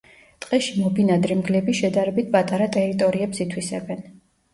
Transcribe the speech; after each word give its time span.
ტყეში 0.43 0.77
მობინადრე 0.85 1.35
მგლები 1.41 1.75
შედარებით 1.79 2.31
პატარა 2.37 2.69
ტერიტორიებს 2.77 3.43
ითვისებენ. 3.47 4.03